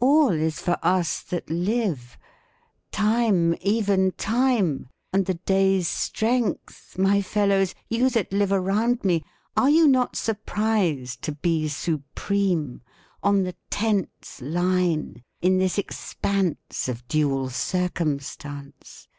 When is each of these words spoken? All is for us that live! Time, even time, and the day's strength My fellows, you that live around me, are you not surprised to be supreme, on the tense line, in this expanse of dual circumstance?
All 0.00 0.28
is 0.32 0.60
for 0.60 0.78
us 0.82 1.22
that 1.22 1.48
live! 1.48 2.18
Time, 2.90 3.56
even 3.62 4.10
time, 4.18 4.90
and 5.14 5.24
the 5.24 5.32
day's 5.46 5.88
strength 5.88 6.98
My 6.98 7.22
fellows, 7.22 7.74
you 7.88 8.10
that 8.10 8.34
live 8.34 8.52
around 8.52 9.02
me, 9.02 9.24
are 9.56 9.70
you 9.70 9.88
not 9.88 10.14
surprised 10.14 11.22
to 11.22 11.32
be 11.32 11.68
supreme, 11.68 12.82
on 13.22 13.44
the 13.44 13.56
tense 13.70 14.42
line, 14.42 15.22
in 15.40 15.56
this 15.56 15.78
expanse 15.78 16.86
of 16.86 17.08
dual 17.08 17.48
circumstance? 17.48 19.08